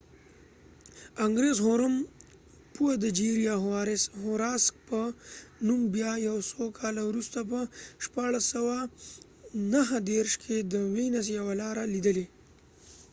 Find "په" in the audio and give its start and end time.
4.87-4.99, 7.51-7.59